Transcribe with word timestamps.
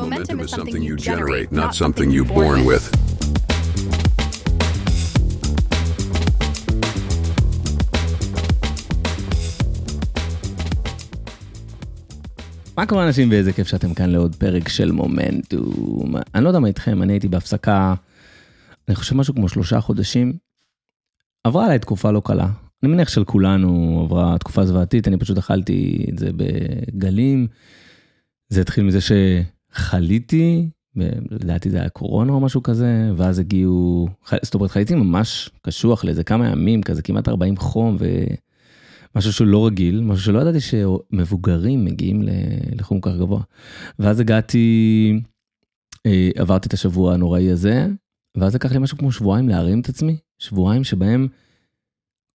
Momentum 0.00 0.40
is 0.40 0.50
something 0.58 0.82
you 0.90 0.96
generate, 0.96 1.48
not 1.52 1.74
something 1.74 2.08
you're 2.10 2.32
born 2.38 2.64
with. 2.70 2.84
מה 12.76 12.86
קורה 12.86 13.06
אנשים 13.06 13.30
ואיזה 13.30 13.52
כיף 13.52 13.68
שאתם 13.68 13.94
כאן 13.94 14.10
לעוד 14.10 14.34
פרק 14.34 14.68
של 14.68 14.92
מומנטום. 14.92 16.14
אני 16.34 16.44
לא 16.44 16.48
יודע 16.48 16.58
מה 16.58 16.68
איתכם, 16.68 17.02
אני 17.02 17.12
הייתי 17.12 17.28
בהפסקה, 17.28 17.94
אני 18.88 18.96
חושב 18.96 19.16
משהו 19.16 19.34
כמו 19.34 19.48
שלושה 19.48 19.80
חודשים. 19.80 20.32
עברה 21.44 21.64
עליי 21.64 21.78
תקופה 21.78 22.10
לא 22.10 22.22
קלה. 22.24 22.48
אני 22.82 22.92
מניח 22.92 23.08
של 23.08 23.24
כולנו 23.24 24.00
עברה 24.04 24.38
תקופה 24.38 24.66
זוועתית, 24.66 25.08
אני 25.08 25.18
פשוט 25.18 25.38
אכלתי 25.38 26.06
את 26.12 26.18
זה 26.18 26.30
בגלים. 26.36 27.46
זה 28.48 28.60
התחיל 28.60 28.84
מזה 28.84 29.00
שחליתי, 29.74 30.68
לדעתי 31.30 31.70
זה 31.70 31.80
היה 31.80 31.88
קורונה 31.88 32.32
או 32.32 32.40
משהו 32.40 32.62
כזה, 32.62 33.10
ואז 33.16 33.38
הגיעו, 33.38 34.08
זאת 34.42 34.54
אומרת 34.54 34.70
חליתי 34.70 34.94
ממש 34.94 35.50
קשוח 35.62 36.04
לאיזה 36.04 36.24
כמה 36.24 36.48
ימים, 36.48 36.82
כזה 36.82 37.02
כמעט 37.02 37.28
40 37.28 37.56
חום, 37.56 37.96
ומשהו 39.14 39.32
שהוא 39.32 39.46
לא 39.46 39.66
רגיל, 39.66 40.00
משהו 40.00 40.24
שלא 40.24 40.38
ידעתי 40.38 40.60
שמבוגרים 40.60 41.84
מגיעים 41.84 42.22
לחום 42.72 43.00
כך 43.00 43.12
גבוה. 43.16 43.42
ואז 43.98 44.20
הגעתי, 44.20 45.20
אה, 46.06 46.30
עברתי 46.36 46.68
את 46.68 46.72
השבוע 46.72 47.14
הנוראי 47.14 47.50
הזה, 47.50 47.86
ואז 48.36 48.54
לקח 48.54 48.72
לי 48.72 48.78
משהו 48.78 48.98
כמו 48.98 49.12
שבועיים 49.12 49.48
להרים 49.48 49.80
את 49.80 49.88
עצמי, 49.88 50.16
שבועיים 50.38 50.84
שבהם 50.84 51.28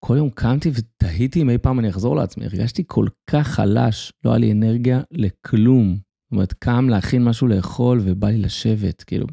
כל 0.05 0.16
יום 0.16 0.30
קמתי 0.30 0.70
ותהיתי 0.74 1.42
אם 1.42 1.50
אי 1.50 1.58
פעם 1.58 1.78
אני 1.78 1.88
אחזור 1.88 2.16
לעצמי, 2.16 2.44
הרגשתי 2.44 2.83
כל 2.86 3.06
כך 3.30 3.48
חלש, 3.48 4.12
לא 4.24 4.30
היה 4.30 4.38
לי 4.38 4.52
אנרגיה 4.52 5.00
לכלום. 5.10 6.11
זאת 6.33 6.34
אומרת, 6.34 6.52
קם 6.52 6.88
להכין 6.88 7.25
משהו 7.25 7.47
לאכול 7.47 8.00
ובא 8.05 8.28
לי 8.28 8.38
לשבת, 8.38 9.02
כאילו, 9.02 9.27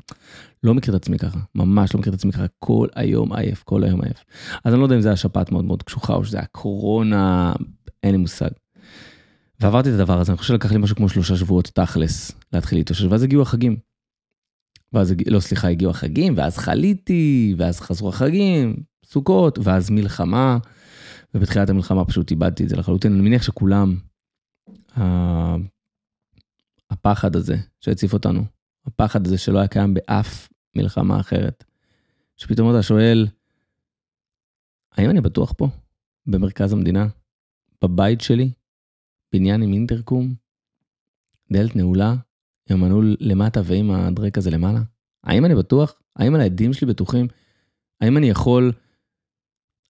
לא 0.63 0.73
מכיר 0.73 0.95
את 0.95 1.01
עצמי 1.01 1.19
ככה, 1.19 1.39
ממש 1.55 1.93
לא 1.93 1.99
מכיר 1.99 2.13
את 2.13 2.17
עצמי 2.17 2.31
ככה, 2.31 2.45
כל 2.59 2.87
היום 2.95 3.33
עייף, 3.33 3.63
כל 3.63 3.83
היום 3.83 4.01
עייף. 4.01 4.23
אז 4.65 4.73
אני 4.73 4.79
לא 4.79 4.85
יודע 4.85 4.95
אם 4.95 5.01
זה 5.01 5.09
היה 5.09 5.15
שפעת 5.15 5.51
מאוד 5.51 5.65
מאוד 5.65 5.83
קשוחה 5.83 6.13
או 6.13 6.25
שזה 6.25 6.37
היה 6.37 6.45
קורונה, 6.45 7.53
אין 8.03 8.11
לי 8.11 8.17
מושג. 8.17 8.49
ועברתי 9.59 9.89
את 9.89 9.93
הדבר 9.93 10.19
הזה, 10.19 10.31
אני 10.31 10.37
חושב 10.37 10.53
שלקח 10.53 10.71
לי 10.71 10.77
משהו 10.77 10.95
כמו 10.95 11.09
שלושה 11.09 11.35
שבועות 11.35 11.71
תכלס 11.73 12.31
להתחיל 12.53 12.77
להתאושש, 12.77 13.03
ואז 13.03 13.23
הגיעו 13.23 13.41
החגים. 13.41 13.77
ואז, 14.93 15.13
לא 15.27 15.39
סליחה, 15.39 15.67
הגיעו 15.67 15.91
החגים, 15.91 16.33
ואז 16.37 16.57
חליתי, 16.57 17.55
ואז 17.57 17.79
חזרו 17.79 18.09
החגים, 18.09 18.75
סוכות, 19.05 19.59
ואז 19.63 19.89
מלחמה, 19.89 20.57
ובתחילת 21.33 21.69
המלחמה 21.69 22.05
פשוט 22.05 22.31
איבדתי 22.31 22.63
את 22.63 22.69
זה 22.69 22.75
לחלוטין. 22.75 23.13
אני 23.13 23.21
מניח 23.21 23.43
שכולם, 23.43 23.95
הפחד 26.89 27.35
הזה 27.35 27.55
שהציף 27.79 28.13
אותנו, 28.13 28.43
הפחד 28.85 29.25
הזה 29.27 29.37
שלא 29.37 29.59
היה 29.59 29.67
קיים 29.67 29.93
באף 29.93 30.49
מלחמה 30.75 31.19
אחרת, 31.19 31.63
שפתאום 32.37 32.71
אתה 32.71 32.83
שואל, 32.83 33.27
האם 34.91 35.09
אני 35.09 35.21
בטוח 35.21 35.53
פה, 35.57 35.67
במרכז 36.25 36.73
המדינה, 36.73 37.07
בבית 37.83 38.21
שלי, 38.21 38.51
בניין 39.33 39.61
עם 39.61 39.73
אינטרקום, 39.73 40.33
דלת 41.51 41.75
נעולה, 41.75 42.15
עם 42.69 42.83
המנעול 42.83 43.17
למטה 43.19 43.61
ועם 43.63 43.91
הדרק 43.91 44.37
הזה 44.37 44.51
למעלה? 44.51 44.79
האם 45.23 45.45
אני 45.45 45.55
בטוח? 45.55 46.01
האם 46.15 46.35
על 46.35 46.41
העדים 46.41 46.73
שלי 46.73 46.87
בטוחים? 46.87 47.27
האם 48.01 48.17
אני 48.17 48.29
יכול 48.29 48.71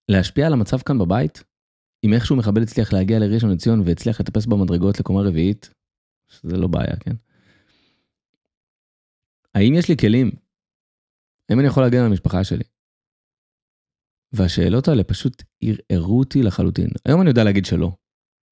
להשפיע 0.08 0.46
על 0.46 0.52
המצב 0.52 0.78
כאן 0.78 0.98
בבית? 0.98 1.44
אם 2.04 2.12
איכשהו 2.12 2.36
מחבל 2.36 2.62
הצליח 2.62 2.92
להגיע 2.92 3.18
לראשון 3.18 3.50
לציון 3.50 3.80
והצליח 3.80 4.20
לטפס 4.20 4.46
במדרגות 4.46 5.00
לקומה 5.00 5.22
רביעית, 5.22 5.70
שזה 6.30 6.56
לא 6.56 6.66
בעיה, 6.66 6.96
כן? 6.96 7.14
האם 9.54 9.74
יש 9.74 9.88
לי 9.88 9.96
כלים? 9.96 10.30
האם 11.48 11.60
אני 11.60 11.68
יכול 11.68 11.82
להגן 11.82 11.98
על 11.98 12.06
המשפחה 12.06 12.44
שלי? 12.44 12.64
והשאלות 14.32 14.88
האלה 14.88 15.04
פשוט 15.04 15.42
ערערו 15.88 16.18
אותי 16.18 16.42
לחלוטין. 16.42 16.90
היום 17.06 17.20
אני 17.20 17.30
יודע 17.30 17.44
להגיד 17.44 17.64
שלא, 17.64 17.92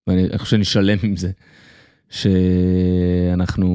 ואני 0.07 0.39
חושב 0.39 0.51
שאני 0.51 0.65
שלם 0.65 0.99
עם 1.03 1.17
זה, 1.17 1.31
שאנחנו 2.11 3.69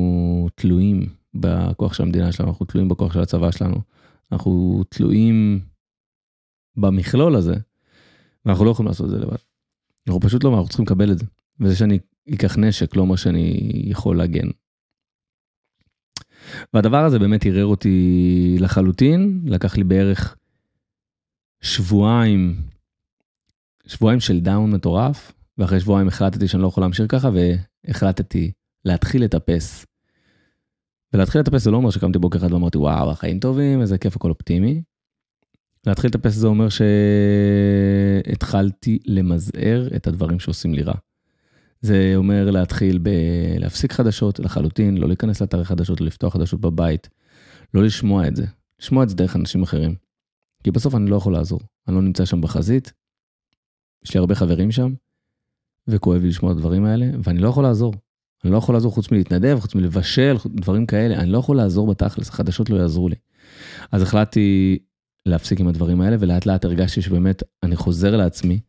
תלויים 0.56 1.16
בכוח 1.34 1.94
של 1.94 2.04
המדינה 2.04 2.32
שלנו, 2.32 2.50
אנחנו 2.50 2.66
תלויים 2.66 2.90
בכוח 2.90 3.14
של 3.14 3.20
הצבא 3.20 3.52
שלנו, 3.52 3.78
אנחנו 4.32 4.84
תלויים 4.90 5.66
במכלול 6.76 7.36
הזה, 7.36 7.56
ואנחנו 8.46 8.66
לא 8.66 8.72
יכולים 8.72 8.88
לעשות 8.88 9.06
את 9.06 9.12
זה 9.12 9.18
לבד. 9.18 9.38
אנחנו 10.08 10.22
פשוט 10.22 10.44
לא, 10.44 10.50
אנחנו 10.50 10.68
צריכים 10.68 10.86
לקבל 10.86 11.12
את 11.12 11.20
זה. 11.20 11.26
וזה 11.60 11.76
שאני 11.76 12.00
אקח 12.34 12.58
נשק 12.58 12.96
לא 12.96 13.02
אומר 13.02 13.16
שאני 13.16 13.60
יכול 13.86 14.18
להגן. 14.18 14.48
והדבר 16.74 17.06
הזה 17.06 17.20
באמת 17.20 17.46
ערער 17.46 17.66
אותי 17.66 18.58
לחלוטין, 18.60 19.42
לקח 19.46 19.78
לי 19.78 19.84
בערך 19.84 20.36
שבועיים, 21.62 22.56
שבועיים 23.86 24.20
של 24.20 24.40
דאון 24.40 24.72
מטורף, 24.72 25.32
ואחרי 25.58 25.80
שבועיים 25.80 26.08
החלטתי 26.08 26.48
שאני 26.48 26.64
לא 26.64 26.68
יכול 26.68 26.84
להמשיך 26.84 27.06
ככה, 27.10 27.30
והחלטתי 27.34 28.52
להתחיל 28.86 29.24
לטפס. 29.24 29.86
ולהתחיל 31.14 31.42
לטפס 31.42 31.64
זה 31.64 31.72
לא 31.72 31.78
אומר 31.78 31.90
שקמתי 31.90 32.20
בוקר 32.20 32.40
אחד 32.40 32.54
ואמרתי 32.54 32.78
וואו 32.78 33.12
החיים 33.12 33.40
טובים 33.40 33.82
איזה 33.82 33.98
כיף 33.98 34.16
הכל 34.16 34.30
אופטימי. 34.30 34.82
להתחיל 35.88 36.10
לטפס 36.10 36.34
זה 36.34 36.48
אומר 36.48 36.68
שהתחלתי 38.30 39.00
למזער 39.06 39.88
את 39.96 40.08
הדברים 40.08 40.40
שעושים 40.40 40.74
לי 40.74 40.84
רע. 40.84 40.94
זה 41.84 42.14
אומר 42.16 42.52
להתחיל 42.52 42.98
בלהפסיק 42.98 43.92
חדשות 43.92 44.40
לחלוטין, 44.40 44.98
לא 44.98 45.08
להיכנס 45.08 45.42
לאתרי 45.42 45.66
חדשות, 45.66 46.02
לא 46.02 46.08
לפתוח 46.08 46.34
חדשות 46.34 46.62
בבית, 46.62 47.10
לא 47.74 47.84
לשמוע 47.84 48.28
את 48.28 48.36
זה, 48.36 48.46
לשמוע 48.82 49.04
את 49.04 49.10
זה 49.10 49.16
דרך 49.16 49.36
אנשים 49.36 49.64
אחרים. 49.64 49.96
כי 50.64 50.72
בסוף 50.72 50.96
אני 50.96 51.10
לא 51.10 51.16
יכול 51.16 51.34
לעזור, 51.34 51.60
אני 51.88 51.96
לא 51.96 52.02
נמצא 52.02 52.26
שם 52.26 52.42
בחזית, 52.42 52.94
יש 54.06 54.14
לי 54.14 54.18
הרבה 54.20 54.36
חברים 54.36 54.72
שם, 54.72 54.94
וכואב 55.88 56.22
לי 56.22 56.28
לשמוע 56.28 56.52
את 56.52 56.58
הדברים 56.58 56.86
האלה, 56.86 57.06
ואני 57.24 57.40
לא 57.40 57.50
יכול 57.50 57.64
לעזור. 57.64 57.94
אני 58.44 58.52
לא 58.52 58.58
יכול 58.58 58.76
לעזור 58.76 58.92
חוץ 58.92 59.12
מלהתנדב, 59.12 59.60
חוץ 59.60 59.76
מלבשל, 59.76 60.36
דברים 60.46 60.86
כאלה, 60.86 61.16
אני 61.20 61.32
לא 61.32 61.38
יכול 61.38 61.58
לעזור 61.58 61.88
בתכלס, 61.88 62.30
החדשות 62.30 62.70
לא 62.70 62.76
יעזרו 62.76 63.10
לי. 63.10 63.16
אז 63.92 64.02
החלטתי 64.02 64.80
להפסיק 65.26 65.60
עם 65.60 65.68
הדברים 65.68 66.02
האלה, 66.02 66.18
ולאט 66.20 66.46
לאט 66.46 66.66
הרגשתי 66.66 67.02
שבאמת 67.02 67.44
אני 67.64 67.76
חוזר 67.76 68.16
לעצמי, 68.16 68.60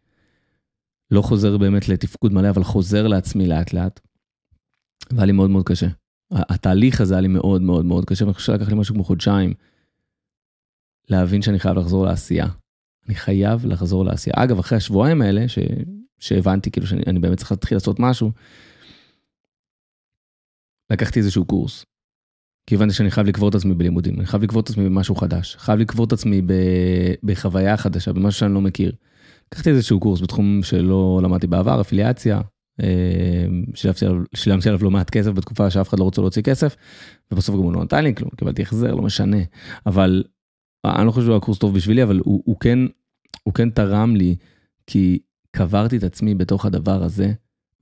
לא 1.15 1.23
חוזר 1.23 1.59
באמת 1.59 1.89
לתפקוד 1.89 2.33
מלא, 2.33 2.51
אבל 2.51 2.65
חוזר 2.65 3.07
לעצמי 3.07 3.47
לאט 3.47 3.73
לאט. 3.73 4.01
והיה 5.11 5.27
לי 5.27 5.33
מאוד 5.33 5.51
מאוד 5.51 5.69
קשה. 5.69 5.87
התהליך 6.31 7.01
הזה 7.01 7.15
היה 7.15 7.21
לי 7.21 7.29
מאוד 7.29 7.63
מאוד 7.63 7.85
מאוד 7.85 8.05
קשה, 8.05 8.25
ואני 8.25 8.35
חושב 8.35 8.53
שלקח 8.53 8.69
לי 8.69 8.75
משהו 8.75 8.95
כמו 8.95 9.05
חודשיים 9.05 9.55
להבין 11.09 11.43
שאני 11.43 11.59
חייב 11.59 11.79
לחזור 11.79 12.05
לעשייה. 12.05 12.47
אני 13.07 13.15
חייב 13.15 13.67
לחזור 13.67 14.05
לעשייה. 14.05 14.35
אגב, 14.37 14.59
אחרי 14.59 14.79
השבועיים 14.79 15.23
האלה, 15.23 15.49
ש... 15.49 15.59
שהבנתי 16.19 16.71
כאילו 16.71 16.87
שאני 16.87 17.19
באמת 17.19 17.39
צריך 17.39 17.51
להתחיל 17.53 17.77
לעשות 17.77 18.01
משהו, 18.01 18.31
לקחתי 20.91 21.19
איזשהו 21.19 21.45
קורס. 21.45 21.85
כי 22.67 22.75
הבנתי 22.75 22.95
שאני 22.95 23.11
חייב 23.11 23.27
לקבור 23.27 23.49
את 23.49 23.55
עצמי 23.55 23.75
בלימודים, 23.75 24.15
אני 24.19 24.27
חייב 24.27 24.43
לקבור 24.43 24.61
את 24.61 24.69
עצמי 24.69 24.85
במשהו 24.85 25.15
חדש, 25.15 25.57
חייב 25.57 25.79
לקבור 25.79 26.07
את 26.07 26.13
עצמי 26.13 26.43
ב... 26.43 26.53
בחוויה 27.23 27.77
חדשה, 27.77 28.13
במשהו 28.13 28.41
שאני 28.41 28.55
לא 28.55 28.61
מכיר. 28.61 28.93
לקחתי 29.53 29.71
איזשהו 29.71 30.01
קורס 30.01 30.21
בתחום 30.21 30.63
שלא 30.63 31.21
למדתי 31.23 31.47
בעבר, 31.47 31.81
אפיליאציה, 31.81 32.41
אה, 32.83 33.47
שילמתי 34.35 34.69
עליו 34.69 34.85
לא 34.85 34.91
מעט 34.91 35.11
כסף 35.11 35.31
בתקופה 35.31 35.71
שאף 35.71 35.89
אחד 35.89 35.99
לא 35.99 36.05
רוצה 36.05 36.21
להוציא 36.21 36.43
כסף, 36.43 36.77
ובסוף 37.33 37.57
גם 37.57 37.63
הוא 37.63 37.73
לא 37.73 37.85
נתן 37.85 38.05
לי 38.05 38.15
כלום, 38.15 38.31
קיבלתי 38.37 38.63
החזר, 38.63 38.95
לא 38.95 39.03
משנה. 39.03 39.37
אבל 39.87 40.25
אני 40.85 41.07
לא 41.07 41.11
חושב 41.11 41.25
שהוא 41.25 41.33
היה 41.33 41.41
קורס 41.41 41.59
טוב 41.59 41.75
בשבילי, 41.75 42.03
אבל 42.03 42.21
הוא, 42.25 42.43
הוא, 42.45 42.61
כן, 42.61 42.79
הוא 43.43 43.55
כן 43.55 43.71
תרם 43.71 44.17
לי, 44.17 44.37
כי 44.87 45.19
קברתי 45.51 45.97
את 45.97 46.05
עצמי 46.05 46.35
בתוך 46.35 46.67
הדבר 46.67 47.03
הזה, 47.03 47.33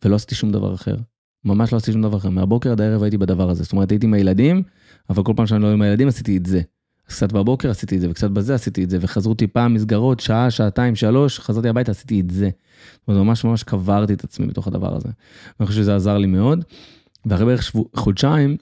ולא 0.04 0.14
עשיתי 0.14 0.34
שום 0.34 0.52
דבר 0.52 0.74
אחר. 0.74 0.96
ממש 1.44 1.72
לא 1.72 1.76
עשיתי 1.76 1.92
שום 1.92 2.02
דבר 2.02 2.16
אחר, 2.16 2.30
מהבוקר 2.30 2.72
עד 2.72 2.80
הערב 2.80 3.02
הייתי 3.02 3.18
בדבר 3.18 3.50
הזה. 3.50 3.62
זאת 3.62 3.72
אומרת, 3.72 3.90
הייתי 3.90 4.06
עם 4.06 4.14
הילדים, 4.14 4.62
אבל 5.10 5.22
כל 5.22 5.32
פעם 5.36 5.46
שאני 5.46 5.62
לא 5.62 5.72
עם 5.72 5.82
הילדים 5.82 6.08
עשיתי 6.08 6.36
את 6.36 6.46
זה. 6.46 6.60
קצת 7.16 7.32
בבוקר 7.32 7.70
עשיתי 7.70 7.96
את 7.96 8.00
זה, 8.00 8.10
וקצת 8.10 8.30
בזה 8.30 8.54
עשיתי 8.54 8.84
את 8.84 8.90
זה, 8.90 8.98
וחזרו 9.00 9.34
טיפה 9.34 9.68
מסגרות, 9.68 10.20
שעה, 10.20 10.50
שעתיים, 10.50 10.96
שלוש, 10.96 11.38
חזרתי 11.38 11.68
הביתה, 11.68 11.90
עשיתי 11.90 12.20
את 12.20 12.30
זה. 12.30 12.50
זאת 13.00 13.08
אומרת, 13.08 13.24
ממש 13.24 13.44
ממש 13.44 13.62
קברתי 13.62 14.12
את 14.12 14.24
עצמי 14.24 14.46
בתוך 14.46 14.66
הדבר 14.66 14.96
הזה. 14.96 15.08
אני 15.60 15.66
חושב 15.66 15.80
שזה 15.80 15.96
עזר 15.96 16.18
לי 16.18 16.26
מאוד. 16.26 16.64
ואחרי 17.26 17.46
בערך 17.46 17.62
שבוע, 17.62 17.84
חודשיים, 17.96 18.56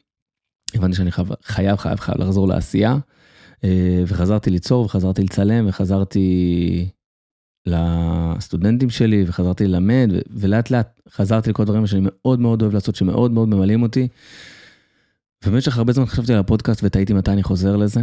הבנתי 0.74 0.96
שאני 0.96 1.10
חייב, 1.12 1.28
חייב, 1.44 1.76
חייב, 1.76 2.00
חייב 2.00 2.18
לחזור 2.20 2.48
לעשייה. 2.48 2.96
אה, 3.64 4.02
וחזרתי 4.06 4.50
ליצור, 4.50 4.84
וחזרתי 4.84 5.22
לצלם, 5.22 5.68
וחזרתי 5.68 6.88
לסטודנטים 7.66 8.90
שלי, 8.90 9.24
וחזרתי 9.26 9.66
ללמד, 9.66 10.10
ולאט 10.30 10.70
לאט 10.70 11.00
חזרתי 11.10 11.50
לכל 11.50 11.62
הדברים 11.62 11.86
שאני 11.86 12.02
מאוד 12.04 12.40
מאוד 12.40 12.62
אוהב 12.62 12.74
לעשות, 12.74 12.96
שמאוד 12.96 13.30
מאוד 13.30 13.48
ממלאים 13.48 13.82
אותי. 13.82 14.08
ובמשך 15.44 15.78
הרבה 15.78 15.92
זמן 15.92 16.06
חשבתי 16.06 16.32
על 16.32 16.38
הפודקאסט 16.38 16.80
ותהיתי 16.84 17.12
מתי 17.12 17.30
אני 17.30 17.42
חוזר 17.42 17.76
לזה. 17.76 18.00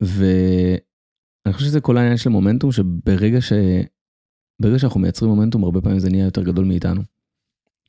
ואני 0.00 1.52
חושב 1.52 1.66
שזה 1.66 1.80
כל 1.80 1.96
העניין 1.96 2.16
של 2.16 2.30
מומנטום, 2.30 2.72
שברגע 2.72 3.40
ש... 3.40 3.52
ברגע 4.62 4.78
שאנחנו 4.78 5.00
מייצרים 5.00 5.30
מומנטום, 5.30 5.64
הרבה 5.64 5.80
פעמים 5.80 5.98
זה 5.98 6.10
נהיה 6.10 6.24
יותר 6.24 6.42
גדול 6.42 6.64
מאיתנו. 6.64 7.02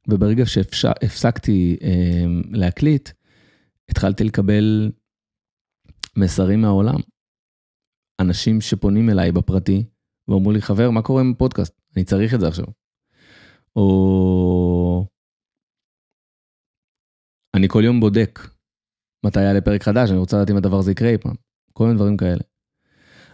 וברגע 0.08 0.44
שהפסקתי 0.72 1.78
אה, 1.82 2.26
להקליט, 2.52 3.10
התחלתי 3.90 4.24
לקבל 4.24 4.92
מסרים 6.18 6.62
מהעולם. 6.62 7.00
אנשים 8.22 8.62
שפונים 8.62 9.10
אליי 9.10 9.32
בפרטי 9.32 9.84
ואומרו 10.28 10.52
לי, 10.52 10.62
חבר, 10.62 10.90
מה 10.90 11.02
קורה 11.02 11.22
עם 11.22 11.32
הפודקאסט? 11.32 11.82
אני 11.96 12.04
צריך 12.04 12.34
את 12.34 12.40
זה 12.40 12.48
עכשיו. 12.48 12.66
או 13.76 15.08
אני 17.56 17.68
כל 17.70 17.82
יום 17.86 18.00
בודק 18.00 18.40
מתי 19.26 19.42
יעלה 19.42 19.62
פרק 19.62 19.84
חדש, 19.84 20.10
אני 20.10 20.18
רוצה 20.18 20.38
לדעת 20.38 20.50
אם 20.52 20.58
הדבר 20.58 20.78
הזה 20.78 20.92
יקרה 20.92 21.10
אי 21.10 21.18
פעם. 21.18 21.36
כל 21.74 21.84
מיני 21.84 21.96
דברים 21.96 22.18
כאלה. 22.18 22.42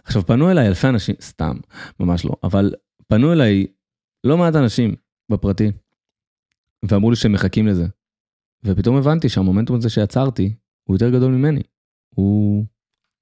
עכשיו, 0.04 0.26
פנו 0.26 0.50
אליי 0.50 0.68
אלפי 0.68 0.88
אנשים, 0.88 1.14
סתם, 1.20 1.56
ממש 2.00 2.24
לא, 2.24 2.36
אבל 2.42 2.74
פנו 3.08 3.32
אליי 3.32 3.66
לא 4.24 4.38
מעט 4.38 4.54
אנשים 4.56 4.94
בפרטי, 5.30 5.72
ואמרו 6.82 7.10
לי 7.10 7.16
שהם 7.16 7.32
מחכים 7.32 7.66
לזה. 7.66 7.86
ופתאום 8.64 8.96
הבנתי 8.96 9.28
שהמומנטום 9.28 9.76
הזה 9.76 9.90
שיצרתי 9.90 10.54
הוא 10.84 10.94
יותר 10.96 11.10
גדול 11.10 11.32
ממני. 11.32 11.62
הוא 12.14 12.64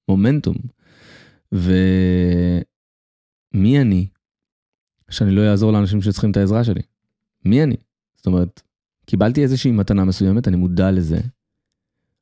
מומנטום. 0.08 0.56
ומי 1.52 1.80
אני 3.80 4.08
שאני 5.10 5.30
לא 5.30 5.50
אעזור 5.50 5.72
לאנשים 5.72 6.02
שצריכים 6.02 6.30
את 6.30 6.36
העזרה 6.36 6.64
שלי? 6.64 6.82
מי 7.44 7.62
אני? 7.62 7.76
זאת 8.16 8.26
אומרת, 8.26 8.62
קיבלתי 9.06 9.42
איזושהי 9.42 9.70
מתנה 9.70 10.04
מסוימת, 10.04 10.48
אני 10.48 10.56
מודע 10.56 10.90
לזה. 10.90 11.20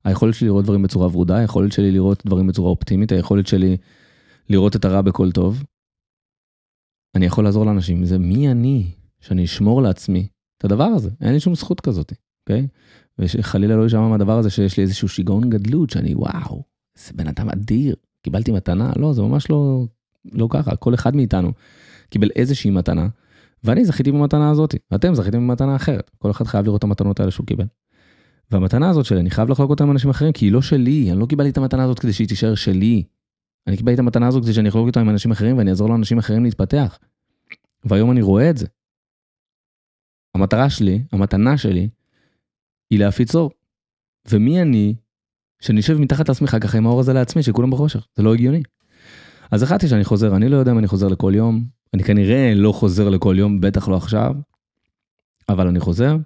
היכולת 0.04 0.34
שלי 0.34 0.48
לראות 0.48 0.64
דברים 0.64 0.82
בצורה 0.82 1.06
ורודה, 1.06 1.36
היכולת 1.36 1.72
שלי 1.72 1.90
לראות 1.90 2.22
דברים 2.26 2.46
בצורה 2.46 2.70
אופטימית, 2.70 3.12
היכולת 3.12 3.46
שלי 3.46 3.76
לראות 4.50 4.76
את 4.76 4.84
הרע 4.84 5.02
בכל 5.02 5.32
טוב. 5.32 5.64
אני 7.14 7.26
יכול 7.26 7.44
לעזור 7.44 7.66
לאנשים, 7.66 8.04
זה 8.04 8.18
מי 8.18 8.50
אני 8.50 8.90
שאני 9.20 9.44
אשמור 9.44 9.82
לעצמי 9.82 10.28
את 10.58 10.64
הדבר 10.64 10.84
הזה, 10.84 11.10
אין 11.20 11.32
לי 11.32 11.40
שום 11.40 11.54
זכות 11.54 11.80
כזאת, 11.80 12.12
אוקיי? 12.42 12.66
ושחלילה 13.18 13.76
לא 13.76 13.82
יישמע 13.82 14.08
מהדבר 14.08 14.38
הזה 14.38 14.50
שיש 14.50 14.76
לי 14.76 14.82
איזשהו 14.82 15.08
שיגעון 15.08 15.50
גדלות, 15.50 15.90
שאני 15.90 16.14
וואו, 16.14 16.62
זה 16.98 17.12
בן 17.14 17.28
אדם 17.28 17.48
אדיר, 17.48 17.96
קיבלתי 18.22 18.52
מתנה, 18.52 18.92
לא, 18.96 19.12
זה 19.12 19.22
ממש 19.22 19.50
לא, 19.50 19.84
לא 20.32 20.48
ככה, 20.50 20.76
כל 20.76 20.94
אחד 20.94 21.16
מאיתנו 21.16 21.52
קיבל 22.10 22.28
איזושהי 22.36 22.70
מתנה, 22.70 23.08
ואני 23.64 23.84
זכיתי 23.84 24.12
במתנה 24.12 24.50
הזאת, 24.50 24.74
ואתם 24.90 25.14
זכיתם 25.14 25.48
במתנה 25.48 25.76
אחרת, 25.76 26.10
כל 26.18 26.30
אחד 26.30 26.46
חייב 26.46 26.64
לראות 26.64 26.78
את 26.78 26.84
המתנות 26.84 27.20
האלה 27.20 27.30
שהוא 27.30 27.46
קיבל. 27.46 27.66
והמתנה 28.50 28.90
הזאת 28.90 29.04
שלי, 29.04 29.20
אני 29.20 29.30
חייב 29.30 29.48
לחלוק 29.48 29.70
אותה 29.70 29.84
עם 29.84 29.90
אנשים 29.90 30.10
אחרים, 30.10 30.32
כי 30.32 30.44
היא 30.46 30.52
לא 30.52 30.62
שלי, 30.62 31.10
אני 31.10 31.20
לא 31.20 31.26
קיבלתי 31.26 31.50
את 31.50 31.56
המתנה 31.56 31.84
הזאת 31.84 31.98
כדי 31.98 32.12
שהיא 32.12 32.28
תישאר 32.28 32.54
שלי. 32.54 33.02
אני 33.66 33.76
קיבלתי 33.76 33.94
את 33.94 33.98
המתנה 33.98 34.28
הזאת 34.28 34.42
כדי 34.42 34.52
שאני 34.52 34.68
אחלוק 34.68 34.86
אותה 34.86 35.00
עם 35.00 35.10
אנשים 35.10 35.30
אחרים 35.30 35.58
ואני 35.58 35.70
אעזור 35.70 35.88
לאנשים 35.88 36.18
אחרים 36.18 36.44
להתפתח. 36.44 36.98
והיום 37.84 38.10
אני 38.10 38.22
רואה 38.22 38.50
את 38.50 38.56
זה. 38.56 38.66
המטרה 40.34 40.70
שלי, 40.70 41.02
המתנה 41.12 41.58
שלי, 41.58 41.88
היא 42.90 42.98
להפיץ 42.98 43.34
אור. 43.34 43.50
ומי 44.30 44.62
אני 44.62 44.94
שאני 45.60 45.80
אשב 45.80 45.98
מתחת 45.98 46.28
לעצמי 46.28 46.48
ככה 46.48 46.78
עם 46.78 46.86
האור 46.86 47.00
הזה 47.00 47.12
לעצמי, 47.12 47.42
שכולם 47.42 47.70
בחושך, 47.70 48.06
זה 48.16 48.22
לא 48.22 48.34
הגיוני. 48.34 48.62
אז 49.50 49.62
החלטתי 49.62 49.88
שאני 49.88 50.04
חוזר, 50.04 50.36
אני 50.36 50.48
לא 50.48 50.56
יודע 50.56 50.72
אם 50.72 50.78
אני 50.78 50.86
חוזר 50.86 51.08
לכל 51.08 51.32
יום, 51.36 51.64
אני 51.94 52.04
כנראה 52.04 52.54
לא 52.54 52.72
חוזר 52.72 53.08
לכל 53.08 53.34
יום, 53.38 53.60
בטח 53.60 53.88
לא 53.88 53.96
עכשיו, 53.96 54.34
אבל 55.48 55.68
אני 55.68 55.80
חוזר, 55.80 56.16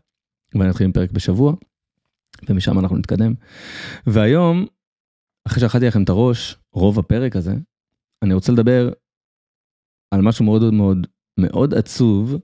ואני 0.55 0.71
אתחיל 0.71 0.85
עם 0.85 0.93
פרק 0.93 1.11
בשבוע, 1.11 1.55
ומשם 2.49 2.79
אנחנו 2.79 2.97
נתקדם. 2.97 3.35
והיום, 4.07 4.67
אחרי 5.47 5.61
שאכלתי 5.61 5.87
לכם 5.87 6.03
את 6.03 6.09
הראש, 6.09 6.57
רוב 6.73 6.99
הפרק 6.99 7.37
הזה, 7.37 7.55
אני 8.25 8.35
רוצה 8.35 8.53
לדבר 8.53 8.93
על 10.15 10.21
משהו 10.23 10.45
מאוד 10.45 10.75
מאוד 10.75 11.07
מאוד 11.41 11.75
עצוב, 11.75 12.35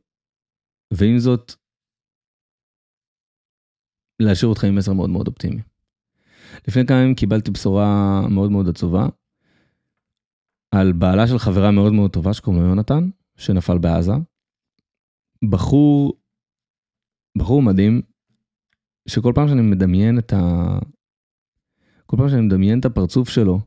ועם 0.93 1.19
זאת, 1.19 1.53
להשאיר 4.23 4.49
אותך 4.49 4.65
עם 4.65 4.77
מסר 4.77 4.93
מאוד 4.93 5.11
מאוד 5.11 5.27
אופטימי. 5.27 5.63
לפני 6.69 6.87
כמה 6.87 6.99
ימים 6.99 7.15
קיבלתי 7.15 7.51
בשורה 7.51 8.21
מאוד 8.31 8.51
מאוד 8.51 8.69
עצובה, 8.69 9.07
על 10.75 10.93
בעלה 10.93 11.27
של 11.27 11.39
חברה 11.39 11.71
מאוד 11.71 11.93
מאוד 11.93 12.11
טובה 12.13 12.35
שקוראים 12.35 12.63
לו 12.63 12.69
יונתן, 12.69 13.11
שנפל 13.37 13.79
בעזה. 13.79 14.13
בחור, 15.51 16.21
בחור 17.39 17.63
מדהים, 17.63 18.03
שכל 19.07 19.33
פעם 19.35 19.49
שאני 19.49 19.63
מדמיין 19.63 20.19
את 20.19 20.33
ה... 20.33 20.79
כל 22.07 22.17
פעם 22.17 22.29
שאני 22.29 22.41
מדמיין 22.41 22.81
את 22.81 22.85
הפרצוף 22.85 23.29
שלו, 23.29 23.61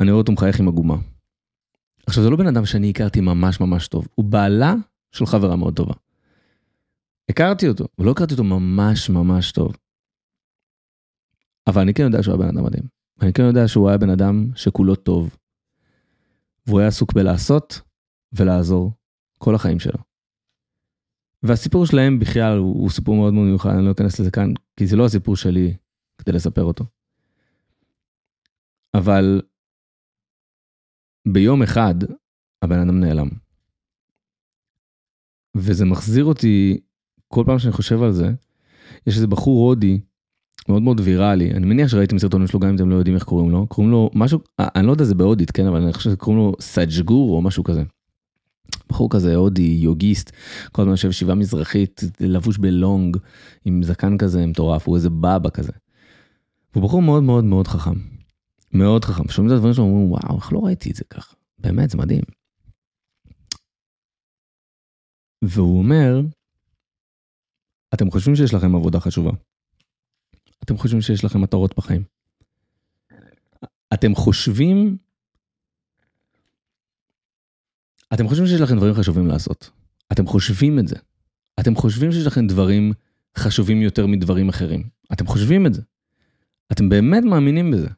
אני 0.00 0.10
רואה 0.10 0.20
אותו 0.20 0.32
מחייך 0.32 0.60
עם 0.60 0.68
עגומה. 0.68 0.96
עכשיו 2.06 2.24
זה 2.24 2.30
לא 2.30 2.36
בן 2.36 2.46
אדם 2.46 2.66
שאני 2.66 2.90
הכרתי 2.90 3.20
ממש 3.20 3.60
ממש 3.60 3.88
טוב, 3.88 4.08
הוא 4.14 4.24
בעלה 4.24 4.74
של 5.12 5.26
חברה 5.26 5.56
מאוד 5.56 5.76
טובה. 5.76 5.94
הכרתי 7.28 7.68
אותו, 7.68 7.84
ולא 7.98 8.10
הכרתי 8.10 8.34
אותו 8.34 8.44
ממש 8.44 9.10
ממש 9.10 9.52
טוב. 9.52 9.76
אבל 11.66 11.82
אני 11.82 11.94
כן 11.94 12.02
יודע 12.02 12.22
שהוא 12.22 12.34
היה 12.34 12.42
בן 12.42 12.56
אדם 12.56 12.64
מדהים. 12.64 12.84
אני 13.22 13.32
כן 13.32 13.42
יודע 13.42 13.68
שהוא 13.68 13.88
היה 13.88 13.98
בן 13.98 14.10
אדם 14.10 14.46
שכולו 14.54 14.94
טוב. 14.94 15.36
והוא 16.66 16.80
היה 16.80 16.88
עסוק 16.88 17.12
בלעשות 17.12 17.80
ולעזור 18.32 18.92
כל 19.38 19.54
החיים 19.54 19.78
שלו. 19.78 19.98
והסיפור 21.42 21.86
שלהם 21.86 22.18
בכלל 22.18 22.58
הוא, 22.58 22.82
הוא 22.82 22.90
סיפור 22.90 23.16
מאוד 23.16 23.34
מאוד 23.34 23.46
מיוחד, 23.46 23.70
אני 23.70 23.86
לא 23.86 23.90
אכנס 23.90 24.20
לזה 24.20 24.30
כאן, 24.30 24.52
כי 24.76 24.86
זה 24.86 24.96
לא 24.96 25.04
הסיפור 25.04 25.36
שלי 25.36 25.74
כדי 26.18 26.32
לספר 26.32 26.62
אותו. 26.62 26.84
אבל 28.94 29.42
ביום 31.28 31.62
אחד 31.62 31.94
הבן 32.62 32.78
אדם 32.78 33.00
נעלם. 33.00 33.28
וזה 35.56 35.84
מחזיר 35.84 36.24
אותי, 36.24 36.80
כל 37.28 37.42
פעם 37.46 37.58
שאני 37.58 37.72
חושב 37.72 38.02
על 38.02 38.12
זה, 38.12 38.26
יש 39.06 39.16
איזה 39.16 39.26
בחור 39.26 39.68
הודי 39.68 40.00
מאוד 40.68 40.82
מאוד 40.82 41.00
ויראלי, 41.00 41.50
אני 41.50 41.66
מניח 41.66 41.88
שראיתם 41.88 42.18
סרטונים 42.18 42.46
שלו 42.46 42.60
גם 42.60 42.68
אם 42.68 42.74
אתם 42.74 42.90
לא 42.90 42.94
יודעים 42.94 43.16
איך 43.16 43.24
קוראים 43.24 43.50
לו, 43.50 43.66
קוראים 43.66 43.92
לו 43.92 44.10
משהו, 44.14 44.40
אה, 44.60 44.68
אני 44.76 44.86
לא 44.86 44.92
יודע 44.92 45.04
זה 45.04 45.14
בהודית, 45.14 45.50
כן, 45.50 45.66
אבל 45.66 45.82
אני 45.82 45.92
חושב 45.92 46.10
שקוראים 46.10 46.42
לו 46.42 46.52
סאג'גור 46.60 47.36
או 47.36 47.42
משהו 47.42 47.64
כזה. 47.64 47.82
בחור 48.88 49.10
כזה 49.10 49.34
הודי, 49.34 49.78
יוגיסט, 49.80 50.32
כל 50.72 50.82
הזמן 50.82 50.92
יושב 50.92 51.10
שבעה 51.10 51.34
מזרחית, 51.34 52.00
לבוש 52.20 52.58
בלונג, 52.58 53.16
עם 53.64 53.82
זקן 53.82 54.18
כזה 54.18 54.46
מטורף, 54.46 54.88
הוא 54.88 54.96
איזה 54.96 55.10
בבא 55.10 55.50
כזה. 55.54 55.72
הוא 56.74 56.82
בחור 56.82 57.02
מאוד 57.02 57.22
מאוד 57.22 57.44
מאוד 57.44 57.68
חכם. 57.68 57.94
מאוד 58.72 59.04
חכם. 59.04 59.28
שומעים 59.28 59.52
את 59.52 59.56
הדברים 59.56 59.74
שלו, 59.74 59.84
אומרים, 59.84 60.10
וואו, 60.10 60.36
איך 60.36 60.52
לא 60.52 60.58
ראיתי 60.64 60.90
את 60.90 60.96
זה 60.96 61.04
ככה? 61.04 61.34
באמת, 61.58 61.90
זה 61.90 61.98
מדהים. 61.98 62.22
והוא 65.44 65.78
אומר, 65.78 66.20
אתם 67.94 68.10
חושבים 68.10 68.36
שיש 68.36 68.54
לכם 68.54 68.76
עבודה 68.76 69.00
חשובה. 69.00 69.30
אתם 70.64 70.76
חושבים 70.76 71.00
שיש 71.00 71.24
לכם 71.24 71.40
מטרות 71.40 71.76
בחיים. 71.76 72.04
אתם 73.94 74.14
חושבים, 74.14 74.96
אתם 78.14 78.28
חושבים 78.28 78.46
שיש 78.46 78.60
לכם 78.60 78.76
דברים 78.76 78.94
חשובים 78.94 79.26
לעשות. 79.26 79.70
אתם 80.12 80.26
חושבים 80.26 80.78
את 80.78 80.88
זה. 80.88 80.96
אתם 81.60 81.74
חושבים 81.74 82.12
שיש 82.12 82.26
לכם 82.26 82.46
דברים 82.46 82.92
חשובים 83.38 83.82
יותר 83.82 84.06
מדברים 84.06 84.48
אחרים. 84.48 84.88
אתם 85.12 85.26
חושבים 85.26 85.66
את 85.66 85.74
זה. 85.74 85.82
אתם 86.72 86.88
באמת 86.88 87.24
מאמינים 87.24 87.70
בזה. 87.70 87.88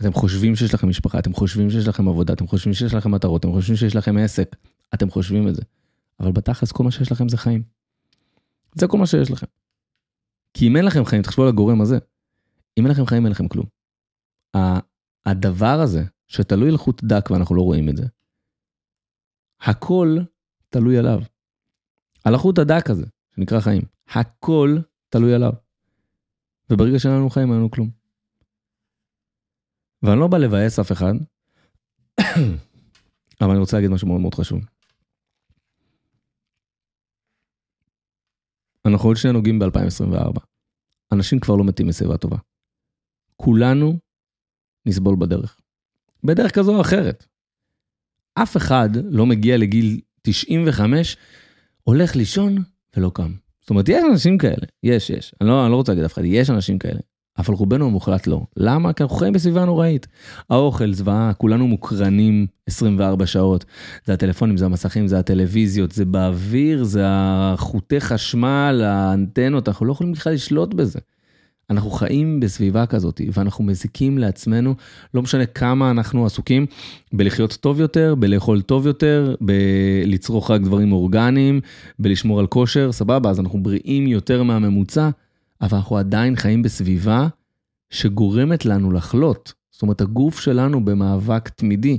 אתם 0.00 0.12
חושבים 0.12 0.56
שיש 0.56 0.74
לכם 0.74 0.88
משפחה, 0.88 1.18
אתם 1.18 1.32
חושבים 1.32 1.70
שיש 1.70 1.88
לכם 1.88 2.08
עבודה, 2.08 2.32
אתם 2.32 2.46
חושבים 2.46 2.74
שיש 2.74 2.94
לכם 2.94 3.10
מטרות, 3.10 3.40
אתם 3.40 3.52
חושבים 3.52 3.76
שיש 3.76 3.96
לכם 3.96 4.16
עסק, 4.16 4.56
אתם 4.94 5.10
חושבים 5.10 5.48
את 5.48 5.54
זה. 5.54 5.62
אבל 6.20 6.32
בתכלס 6.32 6.72
כל 6.72 6.84
מה 6.84 6.90
שיש 6.90 7.12
לכם 7.12 7.28
זה 7.28 7.36
חיים. 7.36 7.62
זה 8.74 8.86
כל 8.86 8.98
מה 8.98 9.06
שיש 9.06 9.30
לכם. 9.30 9.46
כי 10.54 10.68
אם 10.68 10.76
אין 10.76 10.84
לכם 10.84 11.04
חיים, 11.04 11.22
תחשבו 11.22 11.42
על 11.42 11.48
הגורם 11.48 11.80
הזה. 11.80 11.98
אם 12.78 12.84
אין 12.84 12.92
לכם 12.92 13.06
חיים, 13.06 13.24
אין 13.24 13.32
לכם 13.32 13.48
כלום. 13.48 13.66
הדבר 15.26 15.80
הזה, 15.80 16.04
שתלוי 16.28 16.70
לחוט 16.70 17.04
דק 17.04 17.28
ואנחנו 17.30 17.54
לא 17.54 17.62
רואים 17.62 17.88
את 17.88 17.96
זה, 17.96 18.06
הכל 19.60 20.16
תלוי 20.68 20.98
עליו. 20.98 21.18
על 22.24 22.34
החוט 22.34 22.58
הדק 22.58 22.90
הזה, 22.90 23.06
שנקרא 23.36 23.60
חיים. 23.60 23.82
הכל 24.08 24.78
תלוי 25.08 25.34
עליו. 25.34 25.52
וברגע 26.70 26.98
שאין 26.98 27.14
לנו 27.14 27.30
חיים, 27.30 27.48
אין 27.48 27.58
לנו 27.58 27.70
כלום. 27.70 27.90
ואני 30.02 30.20
לא 30.20 30.26
בא 30.28 30.38
לבאס 30.38 30.78
אף 30.78 30.92
אחד, 30.92 31.14
אבל 33.40 33.50
אני 33.50 33.58
רוצה 33.58 33.76
להגיד 33.76 33.90
משהו 33.90 34.08
מאוד 34.08 34.20
מאוד 34.20 34.34
חשוב. 34.34 34.60
אנחנו 38.86 39.08
עוד 39.08 39.16
שנייה 39.16 39.32
נוגעים 39.32 39.58
ב-2024. 39.58 40.40
אנשים 41.12 41.40
כבר 41.40 41.56
לא 41.56 41.64
מתים 41.64 41.88
משיבה 41.88 42.16
טובה. 42.16 42.36
כולנו 43.36 43.98
נסבול 44.86 45.16
בדרך. 45.20 45.60
בדרך 46.24 46.54
כזו 46.54 46.76
או 46.76 46.80
אחרת. 46.80 47.26
אף 48.42 48.56
אחד 48.56 48.88
לא 49.10 49.26
מגיע 49.26 49.56
לגיל 49.56 50.00
95, 50.22 51.16
הולך 51.82 52.16
לישון 52.16 52.62
ולא 52.96 53.10
קם. 53.14 53.32
זאת 53.60 53.70
אומרת, 53.70 53.88
יש 53.88 54.04
אנשים 54.10 54.38
כאלה, 54.38 54.66
יש, 54.82 55.10
יש. 55.10 55.34
אני 55.40 55.48
לא, 55.48 55.64
אני 55.64 55.70
לא 55.72 55.76
רוצה 55.76 55.92
להגיד 55.92 56.04
אף 56.04 56.12
אחד, 56.12 56.24
יש 56.24 56.50
אנשים 56.50 56.78
כאלה. 56.78 57.00
אבל 57.38 57.54
רובנו 57.54 57.86
המוחלט 57.86 58.26
לא. 58.26 58.40
למה? 58.56 58.92
כי 58.92 59.02
אנחנו 59.02 59.16
חיים 59.16 59.32
בסביבה 59.32 59.64
נוראית. 59.64 60.06
האוכל, 60.50 60.92
זוועה, 60.92 61.32
כולנו 61.36 61.68
מוקרנים 61.68 62.46
24 62.66 63.26
שעות. 63.26 63.64
זה 64.04 64.12
הטלפונים, 64.12 64.56
זה 64.56 64.64
המסכים, 64.64 65.06
זה 65.06 65.18
הטלוויזיות, 65.18 65.92
זה 65.92 66.04
באוויר, 66.04 66.84
זה 66.84 67.02
החוטי 67.06 68.00
חשמל, 68.00 68.82
האנטנות, 68.84 69.68
אנחנו 69.68 69.86
לא 69.86 69.92
יכולים 69.92 70.12
בכלל 70.12 70.32
לשלוט 70.32 70.74
בזה. 70.74 70.98
אנחנו 71.70 71.90
חיים 71.90 72.40
בסביבה 72.40 72.86
כזאת, 72.86 73.20
ואנחנו 73.32 73.64
מזיקים 73.64 74.18
לעצמנו, 74.18 74.74
לא 75.14 75.22
משנה 75.22 75.46
כמה 75.46 75.90
אנחנו 75.90 76.26
עסוקים 76.26 76.66
בלחיות 77.12 77.52
טוב 77.60 77.80
יותר, 77.80 78.14
בלאכול 78.14 78.62
טוב 78.62 78.86
יותר, 78.86 79.34
בלצרוך 79.40 80.50
רק 80.50 80.60
דברים 80.60 80.92
אורגניים, 80.92 81.60
בלשמור 81.98 82.40
על 82.40 82.46
כושר, 82.46 82.92
סבבה, 82.92 83.30
אז 83.30 83.40
אנחנו 83.40 83.62
בריאים 83.62 84.06
יותר 84.06 84.42
מהממוצע, 84.42 85.10
אבל 85.60 85.78
אנחנו 85.78 85.96
עדיין 85.96 86.36
חיים 86.36 86.62
בסביבה 86.62 87.28
שגורמת 87.90 88.64
לנו 88.64 88.92
לחלות. 88.92 89.52
זאת 89.70 89.82
אומרת, 89.82 90.00
הגוף 90.00 90.40
שלנו 90.40 90.84
במאבק 90.84 91.48
תמידי, 91.48 91.98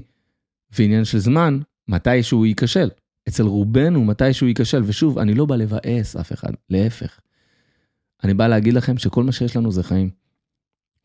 ועניין 0.78 1.06
של 1.06 1.20
זמן, 1.20 1.60
מתי 1.88 2.24
שהוא 2.24 2.46
ייכשל. 2.46 2.90
אצל 3.28 3.44
רובנו, 3.44 4.06
מתי 4.06 4.34
שהוא 4.34 4.50
ייכשל. 4.50 4.82
ושוב, 4.86 5.20
אני 5.20 5.34
לא 5.34 5.46
בא 5.46 5.56
לבאס 5.56 6.16
אף 6.16 6.34
אחד, 6.34 6.50
להפך. 6.70 7.20
אני 8.24 8.34
בא 8.34 8.48
להגיד 8.48 8.74
לכם 8.74 8.98
שכל 8.98 9.24
מה 9.24 9.32
שיש 9.32 9.56
לנו 9.56 9.72
זה 9.72 9.84
חיים. 9.84 10.10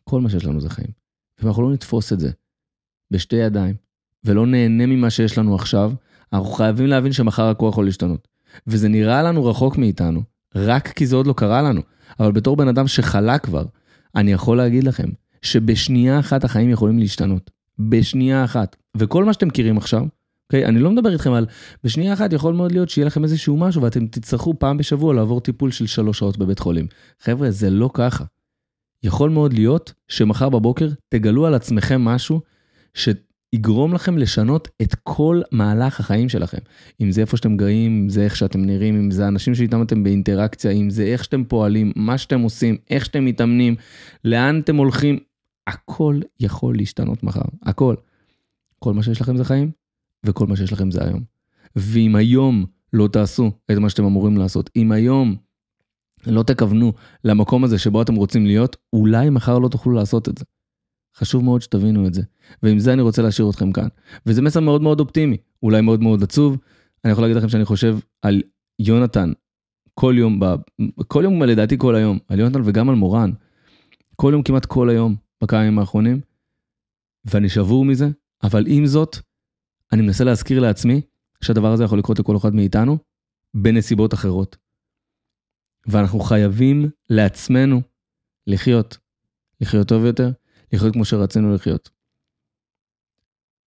כל 0.05 0.21
מה 0.21 0.31
שיש 0.31 0.45
לנו 0.45 0.61
זה 0.61 0.71
חיים. 0.71 0.91
ואם 1.39 1.49
אנחנו 1.49 1.63
לא 1.63 1.73
נתפוס 1.73 2.13
את 2.13 2.21
זה 2.21 2.31
בשתי 3.11 3.37
ידיים, 3.37 3.75
ולא 4.25 4.47
נהנה 4.47 4.87
ממה 4.87 5.11
שיש 5.11 5.39
לנו 5.39 5.55
עכשיו, 5.55 5.93
אנחנו 6.33 6.47
חייבים 6.47 6.87
להבין 6.87 7.13
שמחר 7.13 7.49
הכוח 7.49 7.73
יכול 7.73 7.85
להשתנות. 7.85 8.29
וזה 8.67 8.89
נראה 8.89 9.23
לנו 9.23 9.45
רחוק 9.45 9.79
מאיתנו, 9.79 10.23
רק 10.55 10.89
כי 10.89 11.07
זה 11.07 11.17
עוד 11.17 11.27
לא 11.27 11.33
קרה 11.33 11.63
לנו. 11.63 11.81
אבל 12.21 12.33
בתור 12.33 12.57
בן 12.57 12.69
אדם 12.69 12.87
שחלה 12.87 13.39
כבר, 13.39 13.65
אני 14.15 14.33
יכול 14.33 14.57
להגיד 14.57 14.85
לכם 14.85 15.09
שבשנייה 15.43 16.21
אחת 16.21 16.45
החיים 16.45 16.71
יכולים 16.71 16.99
להשתנות. 16.99 17.51
בשנייה 17.79 18.45
אחת. 18.45 18.77
וכל 18.97 19.25
מה 19.25 19.33
שאתם 19.33 19.49
מכירים 19.49 19.77
עכשיו, 19.77 20.07
אוקיי? 20.49 20.67
אני 20.67 20.79
לא 20.81 20.91
מדבר 20.91 21.13
איתכם 21.13 21.33
על, 21.33 21.47
בשנייה 21.85 22.13
אחת 22.13 22.33
יכול 22.33 22.55
מאוד 22.55 22.73
להיות 22.73 22.89
שיהיה 22.89 23.07
לכם 23.07 23.25
איזשהו 23.25 23.57
משהו 23.57 23.83
ואתם 23.83 24.07
תצטרכו 24.07 24.59
פעם 24.59 24.77
בשבוע 24.77 25.15
לעבור 25.15 25.41
טיפול 25.41 25.71
של 25.71 25.87
שלוש 25.87 26.19
שעות 26.19 26.39
בבית 26.39 26.59
חולים. 26.59 26.87
חבר'ה, 27.21 27.51
זה 27.51 27.71
לא 27.71 27.91
ככה. 27.95 28.25
יכול 29.03 29.31
מאוד 29.31 29.53
להיות 29.53 29.93
שמחר 30.09 30.49
בבוקר 30.49 30.89
תגלו 31.09 31.47
על 31.47 31.55
עצמכם 31.55 32.01
משהו 32.01 32.41
שיגרום 32.95 33.95
לכם 33.95 34.19
לשנות 34.19 34.69
את 34.83 34.95
כל 35.03 35.41
מהלך 35.53 36.01
החיים 36.01 36.29
שלכם. 36.29 36.59
אם 37.01 37.13
זה 37.13 37.21
איפה 37.21 37.37
שאתם 37.37 37.57
גרים, 37.57 38.03
אם 38.03 38.09
זה 38.09 38.25
איך 38.25 38.37
שאתם 38.37 38.65
נראים, 38.65 38.97
אם 38.97 39.11
זה 39.11 39.25
האנשים 39.25 39.55
שאיתם 39.55 39.83
אתם 39.83 40.05
באינטראקציה, 40.05 40.71
אם 40.71 40.91
זה 40.91 41.03
איך 41.03 41.25
שאתם 41.25 41.45
פועלים, 41.45 41.93
מה 41.97 42.19
שאתם 42.19 42.41
עושים, 42.41 42.77
איך 42.91 43.05
שאתם 43.05 43.25
מתאמנים, 43.25 43.77
לאן 44.25 44.61
אתם 44.61 44.77
הולכים, 44.77 45.19
הכל 45.67 46.21
יכול 46.41 46.77
להשתנות 46.77 47.23
מחר, 47.23 47.43
הכל. 47.63 47.95
כל 48.79 48.95
מה 48.95 49.03
שיש 49.03 49.21
לכם 49.21 49.37
זה 49.37 49.45
חיים, 49.45 49.71
וכל 50.25 50.47
מה 50.47 50.57
שיש 50.57 50.73
לכם 50.73 50.91
זה 50.91 51.05
היום. 51.05 51.23
ואם 51.77 52.17
היום 52.17 52.65
לא 52.93 53.09
תעשו 53.09 53.51
את 53.73 53.77
מה 53.77 53.91
שאתם 53.91 54.05
אמורים 54.05 54.37
לעשות, 54.37 54.71
אם 54.77 54.93
היום 54.93 55.37
לא 56.27 56.43
תכוונו 56.43 56.93
למקום 57.25 57.65
הזה 57.65 57.79
שבו 57.79 58.03
אתם 58.03 58.15
רוצים 58.15 58.47
להיות, 58.47 58.77
אולי 58.93 59.31
מחר 59.31 59.59
לא 59.59 59.69
תוכלו 59.69 59.93
לעשות 59.93 60.29
את 60.29 60.39
זה. 60.39 60.45
חשוב 61.17 61.45
מאוד 61.45 61.63
שתבינו 61.63 62.07
את 62.07 62.15
זה. 62.15 62.23
ועם 62.63 62.79
זה 62.79 62.93
אני 62.93 63.03
רוצה 63.03 63.23
להשאיר 63.23 63.51
אתכם 63.51 63.73
כאן. 63.73 63.89
וזה 64.27 64.43
מסר 64.43 64.61
מאוד 64.61 64.83
מאוד 64.83 65.01
אופטימי, 65.01 65.37
אולי 65.63 65.81
מאוד 65.81 66.01
מאוד 66.01 66.23
עצוב. 66.23 66.59
אני 67.05 67.13
יכול 67.13 67.25
להגיד 67.25 67.37
לכם 67.37 67.49
שאני 67.49 67.65
חושב 67.65 67.99
על 68.23 68.43
יונתן 68.79 69.33
כל 69.95 70.15
יום, 70.19 70.41
ב... 70.41 70.45
כל 71.09 71.21
יום 71.25 71.43
לדעתי 71.43 71.79
כל 71.79 71.95
היום, 71.95 72.19
על 72.29 72.41
יונתן 72.41 72.61
וגם 72.65 72.89
על 72.89 72.95
מורן. 72.95 73.31
כל 74.17 74.31
יום 74.33 74.43
כמעט 74.43 74.67
כל 74.67 74.91
היום 74.91 75.17
בכמה 75.43 75.65
ימים 75.65 75.79
האחרונים. 75.79 76.21
ואני 77.25 77.49
שבור 77.49 77.85
מזה, 77.85 78.09
אבל 78.43 78.65
עם 78.69 78.87
זאת, 78.87 79.17
אני 79.95 80.03
מנסה 80.03 80.25
להזכיר 80.25 80.61
לעצמי 80.61 81.01
שהדבר 81.41 81.73
הזה 81.73 81.85
יכול 81.85 81.99
לקרות 81.99 82.19
לכל 82.19 82.37
אחד 82.37 82.55
מאיתנו 82.55 82.99
בנסיבות 83.55 84.15
אחרות. 84.15 84.57
ואנחנו 85.87 86.21
חייבים 86.21 86.91
לעצמנו 87.11 87.83
לחיות, 88.47 88.99
לחיות 89.61 89.89
טוב 89.89 90.05
יותר, 90.05 90.31
לחיות 90.73 90.93
כמו 90.93 91.05
שרצינו 91.05 91.55
לחיות. 91.55 91.91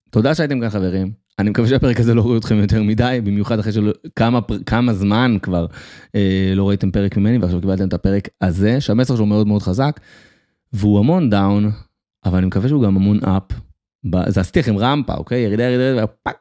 תודה 0.09 0.35
שהייתם 0.35 0.59
כאן 0.59 0.69
חברים, 0.69 1.11
אני 1.39 1.49
מקווה 1.49 1.67
שהפרק 1.67 1.99
הזה 1.99 2.13
לא 2.13 2.21
רואה 2.21 2.37
אתכם 2.37 2.55
יותר 2.55 2.83
מדי, 2.83 3.19
במיוחד 3.23 3.59
אחרי 3.59 3.71
שכמה 3.71 4.39
כמה 4.65 4.93
זמן 4.93 5.37
כבר 5.41 5.65
אה, 6.15 6.53
לא 6.55 6.69
ראיתם 6.69 6.91
פרק 6.91 7.17
ממני 7.17 7.37
ועכשיו 7.37 7.61
קיבלתם 7.61 7.87
את 7.87 7.93
הפרק 7.93 8.29
הזה, 8.41 8.81
שהמסר 8.81 9.15
שלו 9.15 9.25
מאוד 9.25 9.47
מאוד 9.47 9.61
חזק, 9.61 9.99
והוא 10.73 10.99
המון 10.99 11.29
down, 11.29 11.71
אבל 12.25 12.37
אני 12.37 12.47
מקווה 12.47 12.69
שהוא 12.69 12.83
גם 12.83 12.95
המון 12.95 13.19
up. 13.23 13.66
זה 14.27 14.41
עשיתי 14.41 14.59
לכם 14.59 14.77
רמפה, 14.77 15.13
אוקיי? 15.13 15.39
ירידה, 15.39 15.63
ירידה, 15.63 15.83
ירידה, 15.83 16.07
fuck, 16.07 16.37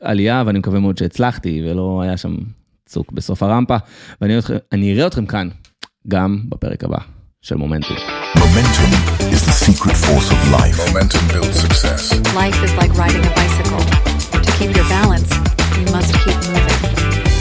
עלייה, 0.00 0.42
ואני 0.46 0.58
מקווה 0.58 0.80
מאוד 0.80 0.98
שהצלחתי, 0.98 1.62
ולא 1.64 2.00
היה 2.02 2.16
שם 2.16 2.36
צוק 2.86 3.12
בסוף 3.12 3.42
הרמפה, 3.42 3.76
ואני 4.20 4.94
אראה 4.94 5.06
אתכם 5.06 5.26
כאן, 5.26 5.48
גם 6.08 6.40
בפרק 6.48 6.84
הבא 6.84 6.98
של 7.42 7.56
מומנטום. 7.56 7.96
Momentum 8.36 8.90
is 9.34 9.42
the 9.48 9.56
secret 9.66 9.96
force 10.06 10.28
of 10.34 10.40
life. 10.58 10.76
Momentum 10.86 11.22
builds 11.32 11.60
success. 11.66 12.02
Life 12.34 12.58
is 12.66 12.72
like 12.80 12.92
riding 13.02 13.24
a 13.30 13.32
bicycle. 13.40 13.82
To 14.46 14.50
keep 14.58 14.70
your 14.78 14.88
balance, 14.96 15.30
you 15.78 15.86
must 15.94 16.12
keep 16.22 16.38
moving. 16.52 17.35